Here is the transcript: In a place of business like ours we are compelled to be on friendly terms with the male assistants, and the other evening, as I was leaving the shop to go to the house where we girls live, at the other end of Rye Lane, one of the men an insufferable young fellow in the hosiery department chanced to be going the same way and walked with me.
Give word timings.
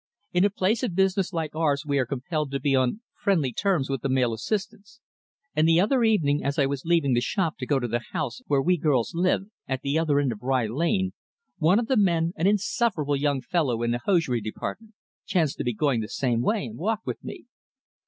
In 0.33 0.43
a 0.43 0.49
place 0.49 0.81
of 0.81 0.95
business 0.95 1.31
like 1.31 1.55
ours 1.55 1.85
we 1.85 1.99
are 1.99 2.07
compelled 2.07 2.49
to 2.49 2.59
be 2.59 2.75
on 2.75 3.01
friendly 3.13 3.53
terms 3.53 3.87
with 3.87 4.01
the 4.01 4.09
male 4.09 4.33
assistants, 4.33 4.99
and 5.55 5.67
the 5.67 5.79
other 5.79 6.03
evening, 6.03 6.43
as 6.43 6.57
I 6.57 6.65
was 6.65 6.83
leaving 6.85 7.13
the 7.13 7.21
shop 7.21 7.59
to 7.59 7.67
go 7.67 7.77
to 7.77 7.87
the 7.87 8.01
house 8.11 8.41
where 8.47 8.63
we 8.63 8.77
girls 8.77 9.13
live, 9.13 9.43
at 9.67 9.83
the 9.83 9.99
other 9.99 10.19
end 10.19 10.31
of 10.31 10.41
Rye 10.41 10.65
Lane, 10.65 11.13
one 11.59 11.77
of 11.77 11.85
the 11.85 11.97
men 11.97 12.33
an 12.35 12.47
insufferable 12.47 13.15
young 13.15 13.41
fellow 13.41 13.83
in 13.83 13.91
the 13.91 14.01
hosiery 14.03 14.41
department 14.41 14.95
chanced 15.27 15.59
to 15.59 15.63
be 15.63 15.71
going 15.75 15.99
the 16.01 16.09
same 16.09 16.41
way 16.41 16.65
and 16.65 16.79
walked 16.79 17.05
with 17.05 17.23
me. 17.23 17.45